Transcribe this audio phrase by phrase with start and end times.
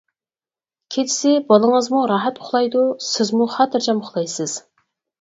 [0.95, 4.61] كېچىسى بالىڭىزمۇ راھەت ئۇخلايدۇ، سىزمۇ خاتىرجەم ئۇخلايسىز.